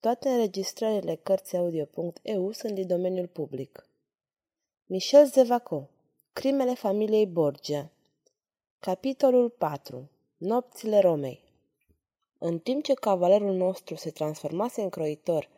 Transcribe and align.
Toate 0.00 0.28
înregistrările 0.28 1.14
Cărțiaudio.eu 1.14 2.50
sunt 2.50 2.74
din 2.74 2.86
domeniul 2.86 3.26
public. 3.26 3.88
Michel 4.86 5.26
Zevaco 5.26 5.88
Crimele 6.32 6.74
familiei 6.74 7.26
Borgia 7.26 7.90
Capitolul 8.78 9.50
4 9.50 10.10
Nopțile 10.36 11.00
Romei 11.00 11.44
În 12.38 12.58
timp 12.58 12.82
ce 12.82 12.94
cavalerul 12.94 13.54
nostru 13.54 13.94
se 13.94 14.10
transformase 14.10 14.82
în 14.82 14.88
croitor 14.88 15.48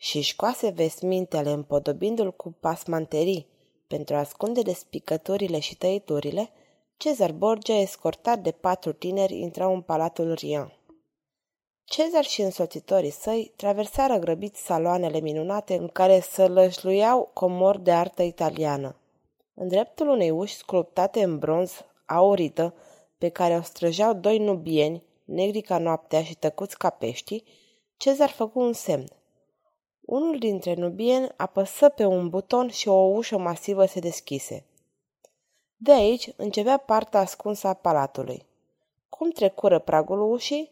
și 0.00 0.22
scoase 0.22 0.68
vesmintele 0.68 1.50
împodobindu-l 1.50 2.32
cu 2.32 2.56
pasmanterii 2.60 3.46
pentru 3.86 4.14
a 4.14 4.18
ascunde 4.18 4.62
despicăturile 4.62 5.58
și 5.58 5.76
tăiturile, 5.76 6.50
Cezar 6.96 7.32
Borgia, 7.32 7.74
escortat 7.74 8.38
de 8.38 8.50
patru 8.50 8.92
tineri, 8.92 9.38
intrau 9.38 9.74
în 9.74 9.80
palatul 9.80 10.32
Rian. 10.32 10.72
Cezar 11.84 12.24
și 12.24 12.42
însoțitorii 12.42 13.10
săi 13.10 13.52
traversară 13.56 14.18
grăbiți 14.18 14.64
saloanele 14.64 15.20
minunate 15.20 15.74
în 15.74 15.88
care 15.88 16.22
lășluiau 16.46 17.30
comori 17.34 17.82
de 17.82 17.92
artă 17.92 18.22
italiană. 18.22 18.96
În 19.54 19.68
dreptul 19.68 20.08
unei 20.08 20.30
uși 20.30 20.54
sculptate 20.54 21.22
în 21.22 21.38
bronz, 21.38 21.84
aurită, 22.06 22.74
pe 23.18 23.28
care 23.28 23.56
o 23.56 23.62
străjeau 23.62 24.12
doi 24.12 24.38
nubieni, 24.38 25.02
negri 25.24 25.60
ca 25.60 25.78
noaptea 25.78 26.22
și 26.22 26.34
tăcuți 26.34 26.78
ca 26.78 26.90
peștii, 26.90 27.44
Cezar 27.96 28.30
făcu 28.30 28.60
un 28.60 28.72
semn. 28.72 29.08
Unul 30.08 30.38
dintre 30.38 30.74
nubieni 30.74 31.28
apăsă 31.36 31.88
pe 31.88 32.04
un 32.04 32.28
buton 32.28 32.68
și 32.68 32.88
o 32.88 32.92
ușă 32.92 33.38
masivă 33.38 33.86
se 33.86 34.00
deschise. 34.00 34.64
De 35.76 35.92
aici 35.92 36.28
începea 36.36 36.76
partea 36.76 37.20
ascunsă 37.20 37.66
a 37.66 37.72
palatului. 37.72 38.46
Cum 39.08 39.30
trecură 39.30 39.78
pragul 39.78 40.32
ușii? 40.32 40.70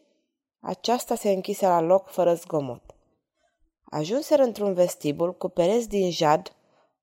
Aceasta 0.60 1.14
se 1.14 1.30
închise 1.30 1.66
la 1.66 1.80
loc 1.80 2.08
fără 2.08 2.34
zgomot. 2.34 2.82
Ajunseră 3.84 4.42
într-un 4.42 4.74
vestibul 4.74 5.34
cu 5.34 5.48
pereți 5.48 5.88
din 5.88 6.10
jad. 6.10 6.52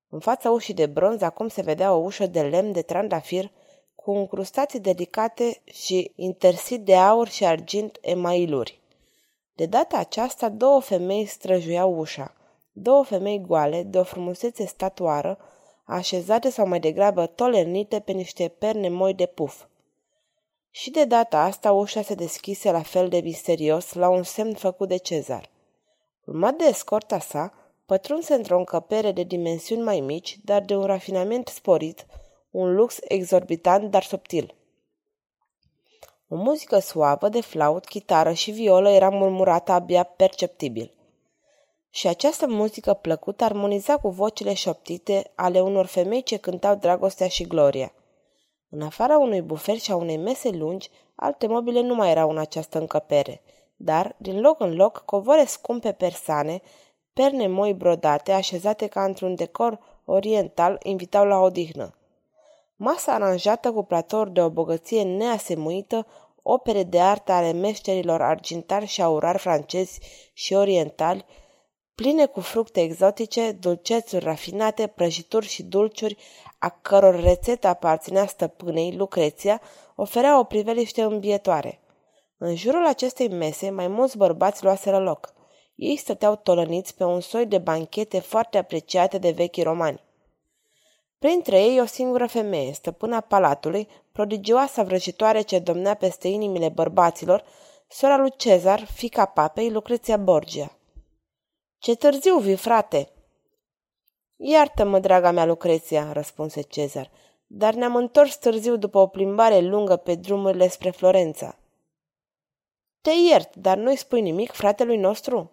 În 0.08 0.18
fața 0.20 0.50
ușii 0.50 0.74
de 0.74 0.86
bronz 0.86 1.22
acum 1.22 1.48
se 1.48 1.62
vedea 1.62 1.94
o 1.94 2.02
ușă 2.02 2.26
de 2.26 2.42
lemn 2.42 2.72
de 2.72 2.82
trandafir 2.82 3.50
cu 3.94 4.10
încrustații 4.10 4.80
delicate 4.80 5.60
și 5.64 6.12
intersit 6.16 6.84
de 6.84 6.96
aur 6.96 7.28
și 7.28 7.44
argint 7.44 7.98
emailuri. 8.00 8.82
De 9.56 9.66
data 9.66 9.98
aceasta, 9.98 10.48
două 10.48 10.80
femei 10.80 11.26
străjuiau 11.26 11.98
ușa. 11.98 12.34
Două 12.72 13.04
femei 13.04 13.40
goale, 13.40 13.82
de 13.82 13.98
o 13.98 14.02
frumusețe 14.02 14.66
statuară, 14.66 15.38
așezate 15.84 16.50
sau 16.50 16.66
mai 16.66 16.80
degrabă 16.80 17.26
tolernite 17.26 18.00
pe 18.00 18.12
niște 18.12 18.48
perne 18.58 18.88
moi 18.88 19.14
de 19.14 19.26
puf. 19.26 19.64
Și 20.70 20.90
de 20.90 21.04
data 21.04 21.42
asta 21.42 21.72
ușa 21.72 22.02
se 22.02 22.14
deschise 22.14 22.70
la 22.70 22.82
fel 22.82 23.08
de 23.08 23.20
misterios 23.20 23.92
la 23.92 24.08
un 24.08 24.22
semn 24.22 24.54
făcut 24.54 24.88
de 24.88 24.96
cezar. 24.96 25.50
Urmat 26.24 26.56
de 26.56 26.64
escorta 26.64 27.18
sa, 27.18 27.52
pătrunse 27.86 28.34
într-o 28.34 28.58
încăpere 28.58 29.12
de 29.12 29.22
dimensiuni 29.22 29.82
mai 29.82 30.00
mici, 30.00 30.38
dar 30.44 30.62
de 30.62 30.76
un 30.76 30.84
rafinament 30.84 31.48
sporit, 31.48 32.06
un 32.50 32.74
lux 32.74 32.98
exorbitant, 33.00 33.90
dar 33.90 34.02
subtil– 34.02 34.54
o 36.28 36.36
muzică 36.36 36.78
suavă 36.78 37.28
de 37.28 37.40
flaut, 37.40 37.84
chitară 37.84 38.32
și 38.32 38.50
violă 38.50 38.90
era 38.90 39.08
murmurată 39.08 39.72
abia 39.72 40.02
perceptibil. 40.02 40.94
Și 41.90 42.06
această 42.06 42.46
muzică 42.48 42.92
plăcută 42.92 43.44
armoniza 43.44 43.96
cu 43.96 44.08
vocile 44.08 44.54
șoptite 44.54 45.32
ale 45.34 45.60
unor 45.60 45.86
femei 45.86 46.22
ce 46.22 46.36
cântau 46.36 46.74
dragostea 46.74 47.28
și 47.28 47.46
gloria. 47.46 47.92
În 48.68 48.82
afara 48.82 49.18
unui 49.18 49.40
bufer 49.40 49.78
și 49.78 49.92
a 49.92 49.96
unei 49.96 50.16
mese 50.16 50.50
lungi, 50.50 50.90
alte 51.14 51.46
mobile 51.46 51.80
nu 51.80 51.94
mai 51.94 52.10
erau 52.10 52.30
în 52.30 52.38
această 52.38 52.78
încăpere, 52.78 53.42
dar, 53.76 54.14
din 54.18 54.40
loc 54.40 54.60
în 54.60 54.74
loc, 54.74 55.02
covore 55.04 55.44
scumpe 55.44 55.92
persane, 55.92 56.60
perne 57.12 57.46
moi 57.46 57.74
brodate, 57.74 58.32
așezate 58.32 58.86
ca 58.86 59.04
într-un 59.04 59.34
decor 59.34 59.78
oriental, 60.04 60.78
invitau 60.82 61.26
la 61.26 61.38
odihnă. 61.38 61.94
Masa 62.76 63.12
aranjată 63.12 63.72
cu 63.72 63.82
platouri 63.82 64.32
de 64.32 64.40
o 64.42 64.50
bogăție 64.50 65.02
neasemuită, 65.02 66.06
opere 66.42 66.82
de 66.82 67.00
artă 67.00 67.32
ale 67.32 67.52
meșterilor 67.52 68.22
argintari 68.22 68.86
și 68.86 69.02
aurari 69.02 69.38
francezi 69.38 70.00
și 70.32 70.54
orientali, 70.54 71.24
pline 71.94 72.26
cu 72.26 72.40
fructe 72.40 72.80
exotice, 72.80 73.52
dulcețuri 73.52 74.24
rafinate, 74.24 74.86
prăjituri 74.86 75.46
și 75.46 75.62
dulciuri, 75.62 76.16
a 76.58 76.68
căror 76.68 77.20
rețetă 77.20 77.66
aparținea 77.66 78.26
stăpânei, 78.26 78.96
Lucreția, 78.96 79.60
oferea 79.96 80.38
o 80.38 80.44
priveliște 80.44 81.02
îmbietoare. 81.02 81.80
În 82.38 82.54
jurul 82.54 82.86
acestei 82.86 83.28
mese, 83.28 83.70
mai 83.70 83.88
mulți 83.88 84.16
bărbați 84.16 84.64
luaseră 84.64 84.98
loc. 84.98 85.32
Ei 85.74 85.96
stăteau 85.96 86.36
tolăniți 86.36 86.94
pe 86.94 87.04
un 87.04 87.20
soi 87.20 87.46
de 87.46 87.58
banchete 87.58 88.20
foarte 88.20 88.58
apreciate 88.58 89.18
de 89.18 89.30
vechi 89.30 89.62
romani. 89.62 90.02
Printre 91.24 91.62
ei 91.62 91.80
o 91.80 91.84
singură 91.84 92.26
femeie, 92.26 92.72
stăpâna 92.72 93.20
palatului, 93.20 93.88
prodigioasa 94.12 94.82
vrăjitoare 94.82 95.40
ce 95.40 95.58
domnea 95.58 95.94
peste 95.94 96.28
inimile 96.28 96.68
bărbaților, 96.68 97.44
sora 97.88 98.16
lui 98.16 98.32
Cezar, 98.36 98.84
fica 98.84 99.24
papei, 99.24 99.70
Lucreția 99.70 100.16
Borgia. 100.16 100.78
Ce 101.78 101.94
târziu 101.94 102.38
vii, 102.38 102.56
frate!" 102.56 103.08
Iartă-mă, 104.36 104.98
draga 104.98 105.30
mea 105.30 105.44
Lucreția," 105.44 106.12
răspunse 106.12 106.60
Cezar, 106.60 107.10
dar 107.46 107.74
ne-am 107.74 107.96
întors 107.96 108.36
târziu 108.36 108.76
după 108.76 108.98
o 108.98 109.06
plimbare 109.06 109.60
lungă 109.60 109.96
pe 109.96 110.14
drumurile 110.14 110.68
spre 110.68 110.90
Florența." 110.90 111.58
Te 113.00 113.10
iert, 113.10 113.56
dar 113.56 113.76
nu-i 113.76 113.96
spui 113.96 114.20
nimic 114.20 114.52
fratelui 114.52 114.96
nostru?" 114.96 115.50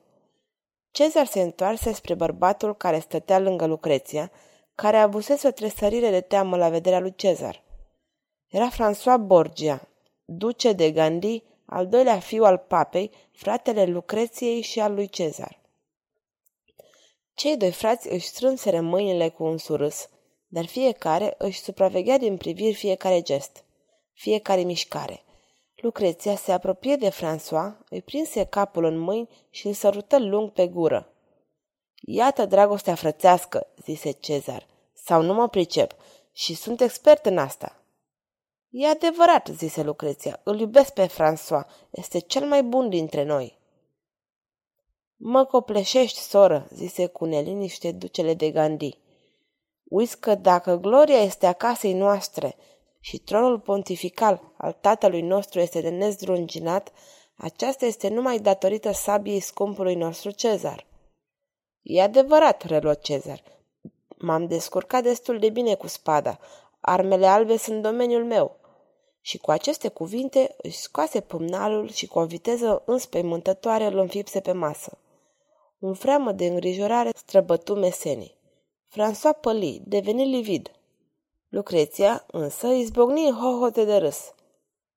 Cezar 0.92 1.26
se 1.26 1.42
întoarse 1.42 1.94
spre 1.94 2.14
bărbatul 2.14 2.76
care 2.76 3.00
stătea 3.00 3.40
lângă 3.40 3.66
Lucreția, 3.66 4.32
care 4.76 4.98
avusese 4.98 5.48
o 5.48 5.52
tresărire 5.52 6.10
de 6.10 6.22
teamă 6.22 6.58
la 6.58 6.70
vederea 6.70 7.00
lui 7.00 7.16
Cezar. 7.16 7.64
Era 8.48 8.70
François 8.72 9.20
Borgia, 9.20 9.88
duce 10.26 10.74
de 10.74 10.92
Gandhi, 10.92 11.44
al 11.66 11.88
doilea 11.88 12.20
fiu 12.20 12.44
al 12.44 12.58
papei, 12.58 13.12
fratele 13.32 13.86
Lucreției 13.86 14.62
și 14.62 14.80
al 14.80 14.94
lui 14.94 15.08
Cezar. 15.08 15.62
Cei 17.34 17.58
doi 17.58 17.72
frați 17.72 18.12
își 18.12 18.28
strânseră 18.28 18.82
mâinile 18.82 19.30
cu 19.30 19.44
un 19.44 19.58
surâs, 19.58 20.10
dar 20.48 20.66
fiecare 20.66 21.36
își 21.38 21.60
supraveghea 21.60 22.18
din 22.18 22.38
priviri 22.38 22.74
fiecare 22.74 23.22
gest, 23.22 23.64
fiecare 24.14 24.62
mișcare. 24.62 25.24
Lucreția 25.76 26.36
se 26.36 26.52
apropie 26.52 26.96
de 26.96 27.10
François, 27.10 27.88
îi 27.90 28.02
prinse 28.02 28.46
capul 28.46 28.84
în 28.84 28.98
mâini 28.98 29.30
și 29.50 29.68
îl 29.68 29.74
sărută 29.74 30.20
lung 30.20 30.52
pe 30.52 30.68
gură. 30.68 31.11
Iată 32.04 32.46
dragostea 32.46 32.96
frățească, 32.96 33.68
zise 33.84 34.12
Cezar, 34.12 34.68
sau 34.94 35.22
nu 35.22 35.34
mă 35.34 35.48
pricep 35.48 35.96
și 36.32 36.54
sunt 36.56 36.82
expert 36.82 37.26
în 37.26 37.38
asta. 37.38 37.76
E 38.70 38.88
adevărat, 38.88 39.48
zise 39.48 39.84
Lucreția, 39.84 40.40
îl 40.44 40.60
iubesc 40.60 40.94
pe 40.94 41.08
François, 41.08 41.66
este 41.90 42.20
cel 42.20 42.46
mai 42.48 42.64
bun 42.64 42.90
dintre 42.90 43.24
noi. 43.24 43.60
Mă 45.16 45.46
copleșești, 45.46 46.20
soră, 46.20 46.68
zise 46.74 47.08
cu 47.08 47.26
neliniște 47.26 47.92
ducele 47.92 48.34
de 48.34 48.52
Gandhi. 48.52 48.98
Uiți 49.84 50.20
că 50.20 50.36
dacă 50.36 50.76
gloria 50.76 51.20
este 51.20 51.46
a 51.46 51.54
casei 51.54 51.94
noastre 51.94 52.56
și 53.00 53.18
tronul 53.18 53.60
pontifical 53.60 54.54
al 54.58 54.78
tatălui 54.82 55.22
nostru 55.22 55.60
este 55.60 55.82
de 55.82 55.90
nezdrunginat, 55.90 56.92
aceasta 57.36 57.86
este 57.86 58.10
numai 58.10 58.40
datorită 58.40 58.92
sabiei 58.92 59.40
scumpului 59.40 59.96
nostru 59.96 60.32
Cezar. 60.32 60.90
E 61.82 62.02
adevărat, 62.02 62.64
reluă 62.64 62.94
Cezar. 62.94 63.44
M-am 64.18 64.48
descurcat 64.48 65.04
destul 65.04 65.40
de 65.40 65.50
bine 65.50 65.76
cu 65.76 65.88
spada. 65.88 66.40
Armele 66.80 67.28
albe 67.28 67.58
sunt 67.58 67.82
domeniul 67.82 68.26
meu. 68.26 68.60
Și 69.22 69.38
cu 69.38 69.52
aceste 69.52 69.88
cuvinte 69.88 70.56
își 70.58 70.78
scoase 70.78 71.20
pumnalul 71.20 71.90
și 71.90 72.08
cu 72.08 72.20
o 72.20 72.26
viteză 72.26 72.84
înspăimântătoare 72.86 73.86
îl 73.86 73.98
înfipse 73.98 74.40
pe 74.40 74.52
masă. 74.52 74.98
Un 75.80 75.94
freamă 75.94 76.32
de 76.32 76.46
îngrijorare 76.46 77.12
străbătu 77.16 77.76
mesenii. 77.76 78.38
François 78.90 79.40
păli, 79.42 79.82
deveni 79.86 80.26
livid. 80.26 80.72
Lucreția, 81.50 82.26
însă, 82.28 82.68
izbogni 82.68 83.28
în 83.28 83.36
hohote 83.36 83.86
de 83.86 83.98
râs. 83.98 84.34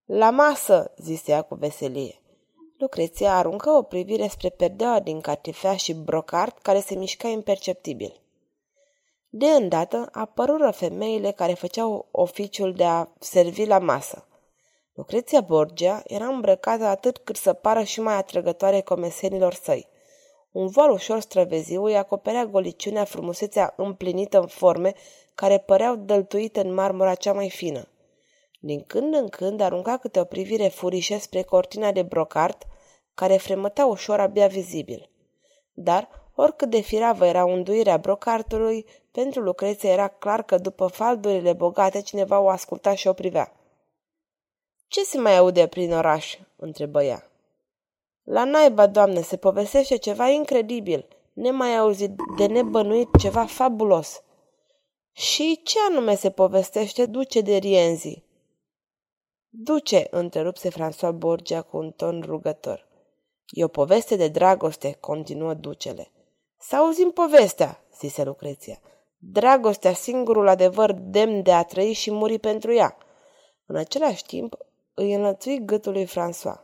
La 0.05 0.31
masă, 0.31 0.93
zise 0.97 1.31
ea 1.31 1.43
cu 1.43 1.55
veselie. 1.55 2.23
Lucreția 2.79 3.37
aruncă 3.37 3.71
o 3.71 3.83
privire 3.83 4.27
spre 4.27 4.49
perdeaua 4.49 5.01
din 5.01 5.21
catifea 5.21 5.77
și 5.77 5.93
brocart 5.93 6.59
care 6.59 6.81
se 6.81 6.95
mișca 6.95 7.29
imperceptibil. 7.29 8.21
De 9.29 9.47
îndată 9.47 10.09
apărură 10.13 10.71
femeile 10.71 11.31
care 11.31 11.55
făceau 11.55 12.09
oficiul 12.11 12.73
de 12.73 12.85
a 12.85 13.07
servi 13.19 13.67
la 13.67 13.79
masă. 13.79 14.27
Lucreția 14.95 15.41
Borgia 15.41 16.03
era 16.07 16.27
îmbrăcată 16.27 16.85
atât 16.85 17.19
cât 17.19 17.37
să 17.37 17.53
pară 17.53 17.83
și 17.83 18.01
mai 18.01 18.15
atrăgătoare 18.15 18.81
comesenilor 18.81 19.55
săi. 19.55 19.89
Un 20.51 20.67
voal 20.67 20.91
ușor 20.91 21.21
străveziu 21.21 21.85
îi 21.85 21.97
acoperea 21.97 22.47
goliciunea 22.47 23.05
frumusețea 23.05 23.75
împlinită 23.77 24.41
în 24.41 24.47
forme 24.47 24.95
care 25.35 25.59
păreau 25.59 25.97
dăltuite 25.97 26.61
în 26.61 26.75
marmura 26.75 27.15
cea 27.15 27.33
mai 27.33 27.51
fină. 27.51 27.89
Din 28.67 28.83
când 28.87 29.15
în 29.15 29.29
când 29.29 29.61
arunca 29.61 29.97
câte 29.97 30.21
o 30.21 30.25
privire 30.25 30.69
furișă 30.69 31.19
spre 31.19 31.43
cortina 31.43 31.93
de 31.93 32.03
brocart, 32.03 32.67
care 33.15 33.37
fremătea 33.37 33.87
ușor 33.87 34.21
abia 34.21 34.47
vizibil. 34.47 35.11
Dar, 35.73 36.09
oricât 36.35 36.71
de 36.71 36.81
firavă 36.81 37.27
era 37.27 37.45
unduirea 37.45 37.97
brocartului, 37.97 38.87
pentru 39.11 39.41
Lucreția 39.41 39.93
era 39.93 40.09
clar 40.09 40.43
că 40.43 40.59
după 40.59 40.87
faldurile 40.87 41.53
bogate 41.53 42.01
cineva 42.01 42.41
o 42.41 42.49
asculta 42.49 42.95
și 42.95 43.07
o 43.07 43.13
privea. 43.13 43.53
Ce 44.87 45.05
se 45.05 45.19
mai 45.19 45.37
aude 45.37 45.67
prin 45.67 45.93
oraș?" 45.93 46.39
întrebă 46.57 47.03
ea. 47.03 47.31
La 48.23 48.45
naiba, 48.45 48.87
doamne, 48.87 49.21
se 49.21 49.37
povestește 49.37 49.97
ceva 49.97 50.29
incredibil, 50.29 51.09
nemai 51.33 51.77
auzit, 51.77 52.11
de 52.37 52.47
nebănuit, 52.47 53.09
ceva 53.19 53.45
fabulos. 53.45 54.23
Și 55.13 55.61
ce 55.65 55.79
anume 55.89 56.15
se 56.15 56.31
povestește, 56.31 57.07
duce 57.07 57.41
de 57.41 57.57
Rienzi? 57.57 58.24
Duce, 59.57 60.07
întrerupse 60.11 60.71
François 60.71 61.13
Borgia 61.15 61.63
cu 61.63 61.77
un 61.77 61.91
ton 61.91 62.23
rugător. 62.27 62.89
E 63.49 63.65
o 63.65 63.69
poveste 63.69 64.17
de 64.17 64.29
dragoste, 64.29 64.97
continuă 65.01 65.55
ducele. 65.55 66.11
Să 66.59 66.77
auzim 66.77 67.11
povestea, 67.11 67.85
zise 67.99 68.25
Lucreția. 68.25 68.81
Dragostea, 69.19 69.93
singurul 69.93 70.49
adevăr 70.49 70.93
demn 70.93 71.43
de 71.43 71.53
a 71.53 71.63
trăi 71.63 71.93
și 71.93 72.11
muri 72.11 72.39
pentru 72.39 72.73
ea. 72.73 72.97
În 73.67 73.77
același 73.77 74.25
timp, 74.25 74.57
îi 74.95 75.15
înlățui 75.15 75.65
gâtul 75.65 75.93
lui 75.93 76.07
François. 76.07 76.61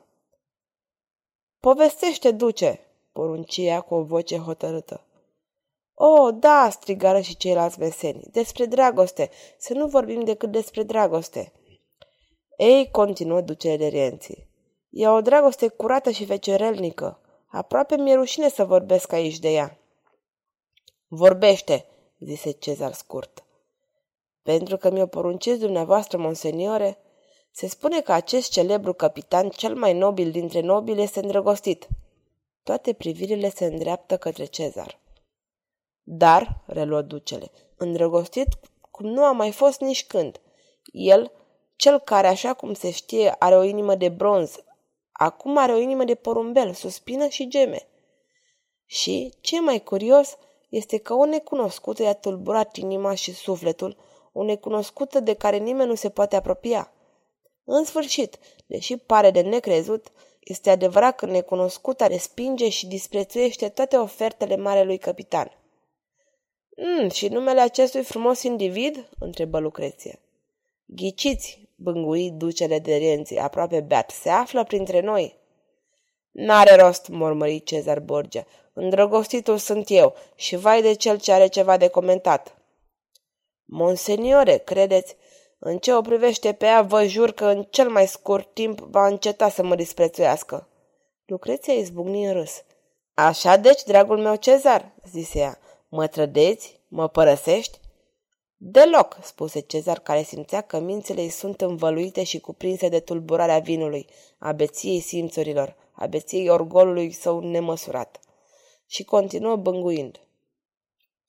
Povestește, 1.60 2.31
duce, 2.31 2.81
poruncia 3.12 3.81
cu 3.81 3.94
o 3.94 4.02
voce 4.02 4.36
hotărâtă. 4.36 5.06
O, 5.94 6.31
da, 6.31 6.69
strigară 6.70 7.20
și 7.20 7.36
ceilalți 7.36 7.78
meseni, 7.78 8.22
despre 8.31 8.64
dragoste, 8.64 9.31
să 9.58 9.75
nu 9.75 9.86
vorbim 9.86 10.25
decât 10.25 10.50
despre 10.50 10.82
dragoste. 10.82 11.52
Ei, 12.60 12.90
continuă 12.90 13.40
ducele 13.40 13.76
de 13.76 13.86
rienții, 13.86 14.46
e 14.90 15.08
o 15.08 15.20
dragoste 15.20 15.68
curată 15.68 16.10
și 16.10 16.24
vecerelnică. 16.24 17.20
Aproape 17.46 17.96
mi-e 17.96 18.14
rușine 18.14 18.48
să 18.48 18.64
vorbesc 18.64 19.12
aici 19.12 19.38
de 19.38 19.48
ea. 19.48 19.78
Vorbește, 21.08 21.86
zise 22.18 22.50
Cezar 22.50 22.92
scurt. 22.92 23.44
Pentru 24.42 24.76
că 24.76 24.90
mi-o 24.90 25.06
poruncesc 25.06 25.60
dumneavoastră, 25.60 26.18
monseniore, 26.18 26.98
se 27.50 27.66
spune 27.66 28.00
că 28.00 28.12
acest 28.12 28.50
celebru 28.50 28.92
capitan, 28.92 29.48
cel 29.48 29.74
mai 29.74 29.92
nobil 29.92 30.30
dintre 30.30 30.60
nobili, 30.60 31.02
este 31.02 31.20
îndrăgostit. 31.20 31.88
Toate 32.62 32.92
privirile 32.92 33.50
se 33.50 33.64
îndreaptă 33.64 34.16
către 34.16 34.44
Cezar. 34.44 34.98
Dar, 36.02 36.62
reluă 36.66 37.02
ducele, 37.02 37.50
îndrăgostit 37.76 38.48
cum 38.90 39.06
nu 39.06 39.24
a 39.24 39.32
mai 39.32 39.52
fost 39.52 39.80
nici 39.80 40.06
când. 40.06 40.40
El, 40.92 41.32
cel 41.81 41.99
care, 41.99 42.27
așa 42.27 42.55
cum 42.55 42.75
se 42.75 42.91
știe, 42.91 43.35
are 43.38 43.56
o 43.56 43.62
inimă 43.62 43.94
de 43.94 44.09
bronz, 44.09 44.65
acum 45.12 45.56
are 45.56 45.73
o 45.73 45.77
inimă 45.77 46.05
de 46.05 46.15
porumbel, 46.15 46.73
suspină 46.73 47.29
și 47.29 47.49
geme. 47.49 47.88
Și, 48.87 49.35
ce 49.41 49.61
mai 49.61 49.82
curios, 49.82 50.37
este 50.69 50.99
că 50.99 51.15
o 51.15 51.25
necunoscută 51.25 52.03
i-a 52.03 52.12
tulburat 52.15 52.77
inima 52.77 53.15
și 53.15 53.32
sufletul, 53.32 53.97
o 54.32 54.43
necunoscută 54.43 55.21
de 55.21 55.35
care 55.35 55.56
nimeni 55.56 55.88
nu 55.88 55.94
se 55.94 56.09
poate 56.09 56.37
apropia. 56.37 56.93
În 57.65 57.85
sfârșit, 57.85 58.38
deși 58.67 58.97
pare 58.97 59.31
de 59.31 59.41
necrezut, 59.41 60.06
este 60.41 60.71
adevărat 60.71 61.17
că 61.17 61.27
necunoscuta 61.27 62.06
respinge 62.06 62.69
și 62.69 62.87
disprețuiește 62.87 63.69
toate 63.69 63.97
ofertele 63.97 64.56
marelui 64.56 64.99
capitan. 64.99 65.59
Mm, 66.77 67.09
și 67.09 67.29
numele 67.29 67.61
acestui 67.61 68.03
frumos 68.03 68.43
individ?" 68.43 69.09
întrebă 69.19 69.59
Lucreția. 69.59 70.19
Ghiciți, 70.94 71.69
bângui 71.75 72.31
ducele 72.31 72.78
de 72.78 72.94
rienții, 72.94 73.38
aproape 73.38 73.81
beat, 73.81 74.10
se 74.10 74.28
află 74.28 74.64
printre 74.64 75.00
noi. 75.00 75.38
N-are 76.31 76.75
rost, 76.75 77.08
mormări 77.08 77.62
Cezar 77.62 78.00
Borgia. 78.00 78.46
Îndrăgostitul 78.72 79.58
sunt 79.58 79.84
eu 79.88 80.14
și 80.34 80.56
vai 80.56 80.82
de 80.82 80.92
cel 80.92 81.19
ce 81.19 81.32
are 81.32 81.46
ceva 81.46 81.76
de 81.76 81.88
comentat. 81.88 82.56
Monseniore, 83.64 84.56
credeți, 84.56 85.16
în 85.58 85.78
ce 85.78 85.94
o 85.94 86.00
privește 86.00 86.52
pe 86.52 86.66
ea, 86.66 86.82
vă 86.82 87.04
jur 87.04 87.32
că 87.32 87.44
în 87.44 87.66
cel 87.70 87.88
mai 87.88 88.06
scurt 88.06 88.54
timp 88.54 88.81
va 88.81 89.06
înceta 89.06 89.48
să 89.48 89.62
mă 89.62 89.75
disprețuiască. 89.75 90.69
Lucreția 91.25 91.75
izbucni 91.75 92.25
în 92.25 92.32
râs. 92.32 92.62
Așa 93.14 93.56
deci, 93.56 93.82
dragul 93.82 94.19
meu 94.19 94.36
Cezar, 94.36 94.93
zise 95.10 95.38
ea, 95.38 95.58
mă 95.88 96.06
trădeți? 96.06 96.81
Mă 96.88 97.08
părăsești? 97.08 97.78
Deloc, 98.62 99.18
spuse 99.22 99.60
Cezar, 99.60 99.98
care 99.98 100.22
simțea 100.22 100.60
că 100.60 100.78
mințile 100.78 101.20
îi 101.20 101.28
sunt 101.28 101.60
învăluite 101.60 102.22
și 102.22 102.40
cuprinse 102.40 102.88
de 102.88 103.00
tulburarea 103.00 103.58
vinului, 103.58 104.06
a 104.38 104.52
beției 104.52 105.00
simțurilor, 105.00 105.76
a 105.92 106.06
beției 106.06 106.48
orgolului 106.48 107.12
său 107.12 107.40
nemăsurat. 107.40 108.20
Și 108.86 109.04
continuă 109.04 109.56
bânguind. 109.56 110.20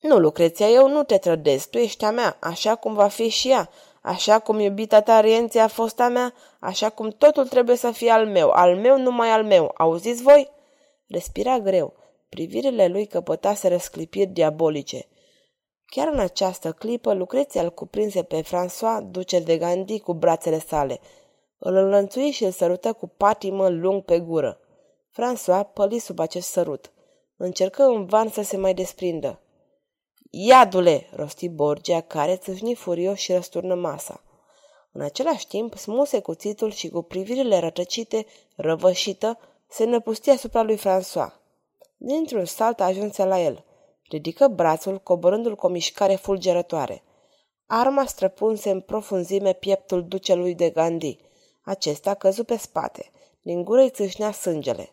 Nu, 0.00 0.18
Lucreția, 0.18 0.68
eu 0.68 0.88
nu 0.88 1.02
te 1.02 1.18
trădez, 1.18 1.66
tu 1.66 1.78
ești 1.78 2.04
a 2.04 2.10
mea, 2.10 2.36
așa 2.40 2.74
cum 2.74 2.94
va 2.94 3.08
fi 3.08 3.28
și 3.28 3.50
ea, 3.50 3.70
Așa 4.02 4.38
cum 4.38 4.58
iubita 4.58 5.00
ta 5.00 5.20
Rienție 5.20 5.60
a 5.60 5.68
fost 5.68 6.00
a 6.00 6.08
mea, 6.08 6.34
așa 6.58 6.90
cum 6.90 7.10
totul 7.10 7.48
trebuie 7.48 7.76
să 7.76 7.90
fie 7.90 8.10
al 8.10 8.26
meu, 8.26 8.50
al 8.50 8.76
meu 8.76 8.98
numai 8.98 9.28
al 9.28 9.44
meu. 9.44 9.70
Auziți 9.76 10.22
voi? 10.22 10.50
Respira 11.06 11.58
greu. 11.58 11.94
Privirile 12.28 12.86
lui 12.86 13.06
căpătase 13.06 13.68
răsclipiri 13.68 14.26
diabolice. 14.30 15.06
Chiar 15.94 16.08
în 16.08 16.18
această 16.18 16.72
clipă, 16.72 17.14
Lucreția 17.14 17.62
îl 17.62 17.70
cuprinse 17.70 18.22
pe 18.22 18.42
François, 18.42 19.10
ducel 19.10 19.42
de 19.42 19.58
Gandhi, 19.58 20.00
cu 20.00 20.14
brațele 20.14 20.58
sale. 20.58 21.00
Îl 21.58 21.74
înlănțui 21.74 22.30
și 22.30 22.44
îl 22.44 22.50
sărută 22.50 22.92
cu 22.92 23.06
patimă 23.06 23.68
lung 23.68 24.02
pe 24.02 24.20
gură. 24.20 24.60
François 25.10 25.72
păli 25.72 25.98
sub 25.98 26.18
acest 26.18 26.48
sărut. 26.48 26.92
Încercă 27.36 27.82
în 27.82 28.04
van 28.04 28.28
să 28.28 28.42
se 28.42 28.56
mai 28.56 28.74
desprindă. 28.74 29.40
Iadule!" 30.30 31.06
rosti 31.14 31.48
Borgia, 31.48 32.00
care 32.00 32.36
țâșni 32.36 32.74
furios 32.74 33.18
și 33.18 33.32
răsturnă 33.32 33.74
masa. 33.74 34.22
În 34.92 35.00
același 35.00 35.46
timp, 35.46 35.74
smuse 35.74 36.20
cuțitul 36.20 36.70
și 36.70 36.88
cu 36.88 37.02
privirile 37.02 37.58
rătăcite, 37.58 38.26
răvășită, 38.56 39.38
se 39.68 39.84
năpustia 39.84 40.32
asupra 40.32 40.62
lui 40.62 40.78
François. 40.78 41.32
Dintr-un 41.96 42.44
salt 42.44 42.80
ajunse 42.80 43.24
la 43.24 43.40
el. 43.40 43.64
Ridică 44.12 44.48
brațul, 44.48 44.98
coborându-l 44.98 45.54
cu 45.54 45.66
o 45.66 45.68
mișcare 45.68 46.14
fulgerătoare. 46.14 47.02
Arma 47.66 48.06
străpunse 48.06 48.70
în 48.70 48.80
profunzime 48.80 49.52
pieptul 49.52 50.04
ducelui 50.04 50.54
de 50.54 50.70
Gandhi. 50.70 51.18
Acesta 51.62 52.14
căzu 52.14 52.44
pe 52.44 52.56
spate. 52.56 53.10
Din 53.42 53.64
gură 53.64 53.80
îi 53.80 53.90
țâșnea 53.90 54.32
sângele. 54.32 54.92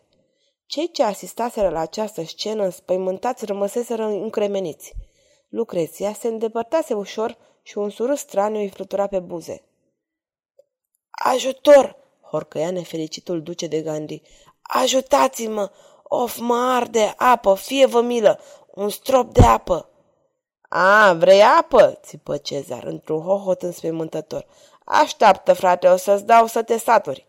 Cei 0.66 0.90
ce 0.90 1.02
asistaseră 1.02 1.68
la 1.68 1.80
această 1.80 2.22
scenă 2.22 2.64
înspăimântați 2.64 3.44
rămăseseră 3.44 4.04
încremeniți. 4.04 4.92
Lucreția 5.48 6.12
se 6.12 6.28
îndepărtase 6.28 6.94
ușor 6.94 7.36
și 7.62 7.78
un 7.78 7.90
surâs 7.90 8.18
straniu 8.18 8.58
îi 8.58 8.68
flutura 8.68 9.06
pe 9.06 9.18
buze. 9.18 9.62
Ajutor! 11.10 11.96
horcăia 12.20 12.70
nefericitul 12.70 13.42
duce 13.42 13.66
de 13.66 13.82
Gandhi. 13.82 14.22
Ajutați-mă! 14.62 15.70
Of, 16.02 16.38
mă 16.38 16.54
arde! 16.54 17.14
Apă! 17.16 17.54
Fie 17.54 17.86
vă 17.86 18.00
milă! 18.00 18.40
Un 18.74 18.88
strop 18.88 19.32
de 19.32 19.42
apă! 19.42 19.88
A, 20.68 21.12
vrei 21.12 21.42
apă? 21.42 21.98
țipă 22.02 22.36
Cezar, 22.36 22.84
într-un 22.84 23.20
hohot 23.20 23.62
înspăimântător. 23.62 24.46
Așteaptă, 24.84 25.52
frate, 25.52 25.88
o 25.88 25.96
să-ți 25.96 26.24
dau 26.24 26.46
să 26.46 26.62
te 26.62 26.78
saturi. 26.78 27.26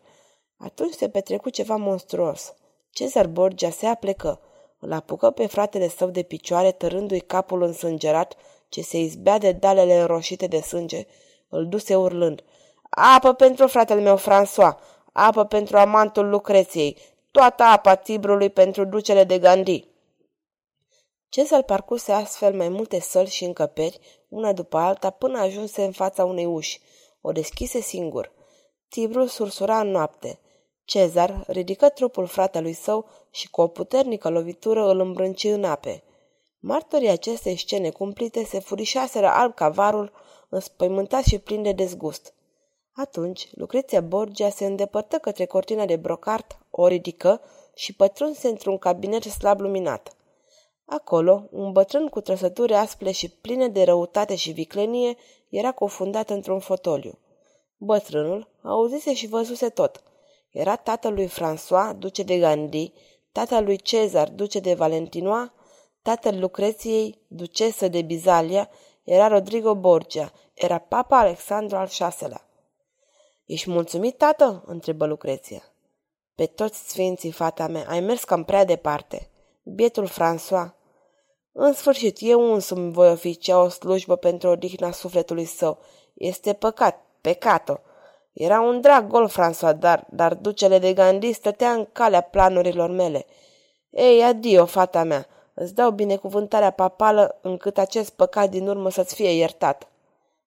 Atunci 0.58 0.94
se 0.94 1.10
petrecu 1.10 1.50
ceva 1.50 1.76
monstruos. 1.76 2.54
Cezar 2.90 3.28
Borgia 3.28 3.70
se 3.70 3.86
aplecă. 3.86 4.40
Îl 4.80 4.92
apucă 4.92 5.32
pe 5.32 5.46
fratele 5.48 5.90
său 5.90 6.10
de 6.10 6.22
picioare, 6.22 6.72
tărându-i 6.72 7.20
capul 7.20 7.62
însângerat, 7.62 8.36
ce 8.70 8.82
se 8.82 9.00
izbea 9.00 9.38
de 9.38 9.52
dalele 9.52 10.00
înroșite 10.00 10.48
de 10.48 10.60
sânge, 10.60 11.06
îl 11.50 11.68
duse 11.68 11.96
urlând. 11.96 12.44
Apă 12.90 13.34
pentru 13.34 13.68
fratele 13.68 14.02
meu, 14.02 14.18
François! 14.18 14.78
Apă 15.12 15.46
pentru 15.46 15.78
amantul 15.78 16.30
Lucreției! 16.30 16.98
Toată 17.32 17.64
apa 17.64 17.96
Tibrului 17.96 18.50
pentru 18.50 18.86
ducele 18.86 19.24
de 19.24 19.40
Gandhi! 19.40 19.91
Cezar 21.32 21.64
parcurse 21.64 22.12
astfel 22.12 22.56
mai 22.56 22.70
multe 22.70 23.00
săli 23.00 23.30
și 23.30 23.44
încăperi, 23.44 24.00
una 24.30 24.54
după 24.54 24.78
alta, 24.78 25.10
până 25.10 25.40
ajunse 25.40 25.84
în 25.84 25.92
fața 25.92 26.26
unei 26.26 26.46
uși. 26.46 26.82
O 27.22 27.32
deschise 27.32 27.80
singur. 27.80 28.32
Tibrul 28.90 29.28
sursura 29.28 29.80
în 29.80 29.88
noapte. 29.88 30.40
Cezar 30.84 31.44
ridică 31.48 31.90
trupul 31.90 32.26
fratelui 32.26 32.74
său 32.74 33.06
și 33.30 33.50
cu 33.50 33.62
o 33.62 33.68
puternică 33.68 34.30
lovitură 34.30 34.90
îl 34.90 35.00
îmbrânci 35.00 35.44
în 35.44 35.64
ape. 35.64 36.04
Martorii 36.60 37.10
acestei 37.10 37.58
scene 37.58 37.90
cumplite 37.90 38.44
se 38.44 38.60
furișaseră 38.60 39.28
alb 39.28 39.54
ca 39.54 39.70
varul, 39.70 40.12
înspăimântați 40.50 41.30
și 41.30 41.40
plin 41.40 41.64
de 41.64 41.72
dezgust. 41.72 42.34
Atunci, 42.92 43.48
Lucreția 43.52 44.02
Borgia 44.02 44.50
se 44.50 44.66
îndepărtă 44.66 45.18
către 45.18 45.46
cortina 45.46 45.86
de 45.86 45.96
brocart, 45.96 46.58
o 46.70 46.88
ridică 46.88 47.42
și 47.76 47.96
pătrunse 47.96 48.48
într-un 48.48 48.78
cabinet 48.78 49.24
slab 49.24 49.60
luminat. 49.60 50.16
Acolo, 50.94 51.48
un 51.52 51.72
bătrân 51.72 52.08
cu 52.08 52.22
trăsături 52.22 52.74
asple 52.74 53.12
și 53.12 53.30
pline 53.30 53.68
de 53.68 53.84
răutate 53.84 54.36
și 54.36 54.52
viclenie 54.52 55.16
era 55.50 55.72
cufundat 55.72 56.30
într-un 56.30 56.60
fotoliu. 56.60 57.20
Bătrânul 57.78 58.50
auzise 58.62 59.14
și 59.14 59.28
văzuse 59.28 59.70
tot. 59.70 60.04
Era 60.50 60.76
tatălui 60.76 61.28
François, 61.28 61.98
duce 61.98 62.24
de 62.24 62.38
Gandhi, 62.38 62.94
tatălui 63.32 63.78
Cezar, 63.78 64.30
duce 64.30 64.60
de 64.60 64.74
Valentinois, 64.74 65.52
tatăl 66.02 66.40
Lucreției, 66.40 67.22
ducesă 67.28 67.88
de 67.88 68.02
Bizalia, 68.02 68.70
era 69.04 69.28
Rodrigo 69.28 69.76
Borgia, 69.76 70.32
era 70.54 70.78
papa 70.78 71.20
Alexandru 71.20 71.76
al 71.76 71.88
VI-lea. 71.88 72.50
Ești 73.46 73.70
mulțumit, 73.70 74.18
tată?" 74.18 74.64
întrebă 74.66 75.06
Lucreția. 75.06 75.64
Pe 76.36 76.46
toți 76.46 76.90
sfinții, 76.90 77.32
fata 77.32 77.68
mea, 77.68 77.86
ai 77.88 78.00
mers 78.00 78.24
cam 78.24 78.44
prea 78.44 78.66
departe. 78.66 79.30
Bietul 79.64 80.08
François. 80.08 80.80
În 81.54 81.74
sfârșit, 81.74 82.18
eu 82.20 82.54
însumi 82.54 82.92
voi 82.92 83.12
oficia 83.12 83.62
o 83.62 83.70
slujbă 83.70 84.16
pentru 84.16 84.50
odihna 84.50 84.92
sufletului 84.92 85.46
său. 85.46 85.78
Este 86.14 86.54
păcat, 86.54 87.06
pecato. 87.22 87.80
Era 88.34 88.62
un 88.62 88.82
drag 88.82 89.08
gol, 89.08 89.30
François, 89.30 89.78
dar, 89.80 90.08
dar 90.10 90.34
ducele 90.34 90.80
de 90.80 90.94
Gandhi 90.94 91.32
stătea 91.32 91.72
în 91.72 91.88
calea 91.92 92.22
planurilor 92.22 92.90
mele. 92.90 93.26
Ei, 93.90 94.24
adio, 94.24 94.66
fata 94.66 95.04
mea, 95.04 95.28
îți 95.54 95.74
dau 95.74 95.92
binecuvântarea 95.92 96.72
papală 96.72 97.40
încât 97.42 97.78
acest 97.78 98.10
păcat 98.10 98.50
din 98.50 98.68
urmă 98.68 98.90
să-ți 98.90 99.16
fie 99.16 99.32
iertat. 99.32 99.88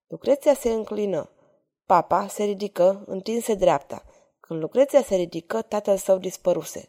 Lucreția 0.07 0.55
se 0.55 0.71
înclină. 0.71 1.29
Papa 1.87 2.27
se 2.27 2.45
ridică, 2.45 3.05
întinse 3.07 3.55
dreapta. 3.55 4.03
Când 4.41 4.61
Lucreția 4.61 5.03
se 5.03 5.15
ridică, 5.15 5.63
tatăl 5.63 5.97
său 5.97 6.19
dispăruse. 6.19 6.89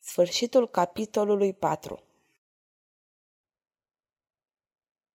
Sfârșitul 0.00 0.68
capitolului 0.68 1.52
4 1.52 2.02